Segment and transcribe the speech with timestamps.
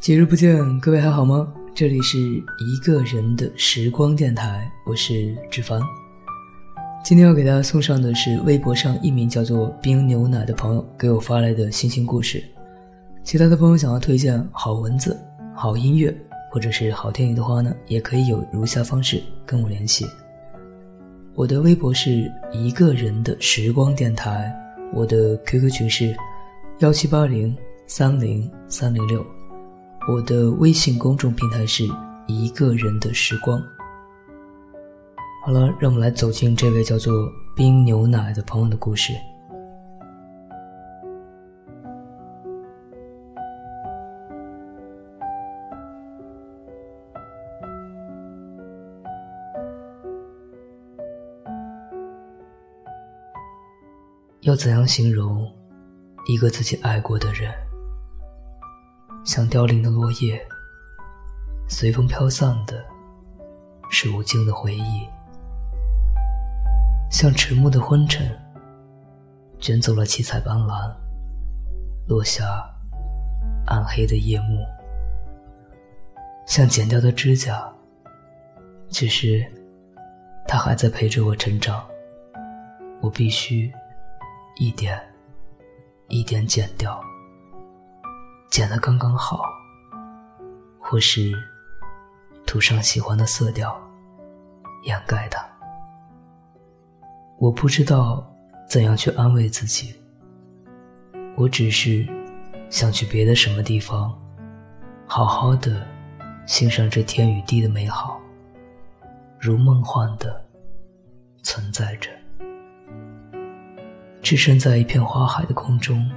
[0.00, 1.52] 几日不见，各位还好吗？
[1.74, 5.82] 这里是一个人的时光电台，我是志凡。
[7.04, 12.42] 今天要给大家送上的是微博上一名叫做冰牛奶的朋友给我发来的心情故事。
[13.24, 15.18] 其他的朋友想要推荐好文字、
[15.52, 16.16] 好音乐
[16.52, 20.06] 或者是好电影的话呢，也可以有如下方式跟我联系。
[21.34, 24.54] 我的微博是一个人的时光电台，
[24.94, 26.16] 我的 QQ 群是
[26.78, 27.54] 幺七八零
[27.88, 29.26] 三零三零六。
[30.10, 31.84] 我的微信公众平台是
[32.26, 33.62] 一个人的时光。
[35.44, 39.12] 好了，让我们来走进这位叫做冰牛奶的朋友的故事。
[54.40, 55.46] 要怎样形容
[56.26, 57.67] 一个自己爱过的人？
[59.28, 60.42] 像凋零的落叶，
[61.68, 62.82] 随风飘散的，
[63.90, 65.06] 是无尽的回忆；
[67.10, 68.26] 像迟暮的昏沉，
[69.60, 70.90] 卷走了七彩斑斓，
[72.06, 72.74] 落下
[73.66, 74.64] 暗黑的夜幕；
[76.46, 77.70] 像剪掉的指甲，
[78.88, 79.44] 只是
[80.46, 81.86] 它还在陪着我成长，
[83.02, 83.70] 我必须
[84.56, 84.98] 一点
[86.08, 86.98] 一点剪掉。
[88.50, 89.42] 剪得刚刚好，
[90.80, 91.32] 或是
[92.46, 93.78] 涂上喜欢的色调，
[94.84, 95.46] 掩盖它。
[97.38, 98.26] 我不知道
[98.68, 99.94] 怎样去安慰自己，
[101.36, 102.06] 我只是
[102.70, 104.18] 想去别的什么地方，
[105.06, 105.86] 好好的
[106.46, 108.18] 欣赏这天与地的美好，
[109.38, 110.42] 如梦幻的
[111.42, 112.10] 存在着，
[114.22, 116.10] 置身在一片花海的空中，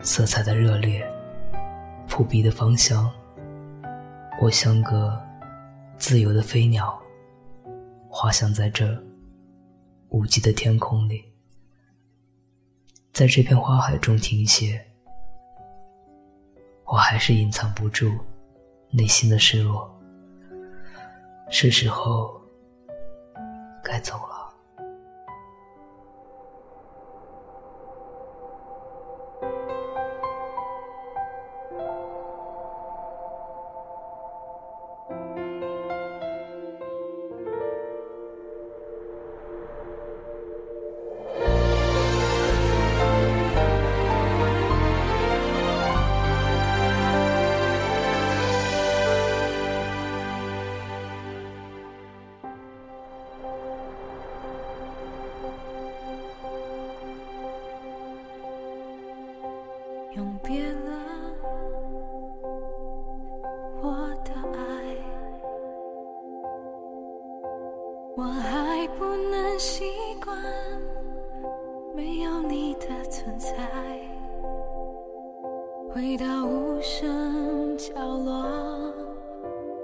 [0.00, 1.04] 色彩的热烈。
[2.10, 3.08] 扑鼻的芳香，
[4.42, 5.18] 我像个
[5.96, 7.00] 自由的飞鸟，
[8.10, 9.00] 滑翔在这
[10.08, 11.24] 无际的天空里，
[13.12, 14.84] 在这片花海中停歇。
[16.84, 18.12] 我还是隐藏不住
[18.90, 19.88] 内心的失落，
[21.48, 22.38] 是时候
[23.84, 24.39] 该走了。
[68.20, 69.82] 我还不能习
[70.22, 70.36] 惯
[71.94, 73.48] 没有你的存在。
[75.90, 78.44] 回到无声角落，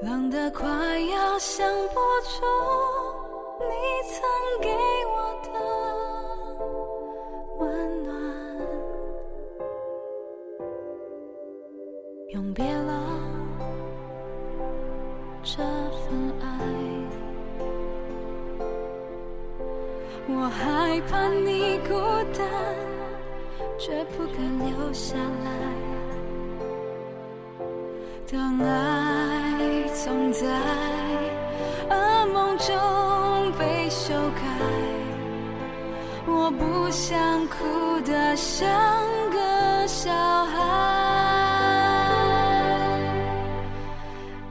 [0.03, 1.95] 冷得快要想不
[2.29, 2.45] 出
[3.61, 3.73] 你
[4.05, 4.21] 曾
[4.61, 4.69] 给
[5.15, 5.49] 我的
[7.59, 8.13] 温暖。
[12.35, 12.93] 永别了
[15.43, 16.45] 这份爱，
[20.29, 21.95] 我害怕你孤
[22.37, 22.45] 单，
[23.79, 25.51] 却不敢留下来。
[28.31, 30.45] 当爱总在
[31.89, 32.75] 噩梦中
[33.57, 34.43] 被修改，
[36.27, 38.69] 我不想哭得像
[39.31, 40.57] 个小孩。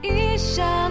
[0.05, 0.84] 快要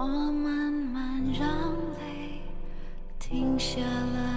[0.00, 2.40] 我慢慢让泪
[3.18, 4.28] 停下来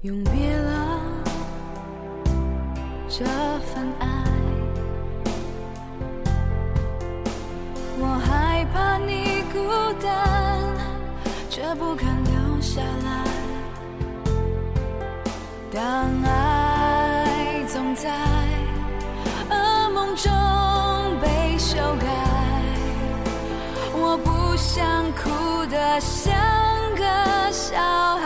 [0.00, 0.51] 永别
[3.22, 3.28] 这
[3.72, 4.08] 份爱。
[8.00, 9.58] 我害怕你孤
[10.02, 10.08] 单，
[11.48, 13.24] 却不肯留下来。
[15.72, 15.82] 当
[16.24, 18.10] 爱总在
[19.50, 20.32] 噩梦中
[21.20, 22.06] 被修改，
[23.94, 26.34] 我不想哭得像
[26.96, 27.04] 个
[27.52, 27.78] 小
[28.16, 28.21] 孩。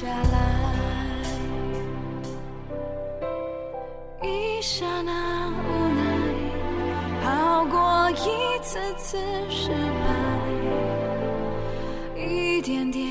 [0.00, 0.16] 下来。
[4.22, 5.12] 一刹那
[5.50, 6.00] 无奈，
[7.22, 9.18] 好过一次次
[9.50, 10.08] 失败，
[12.18, 13.09] 一点点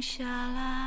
[0.00, 0.79] 下来。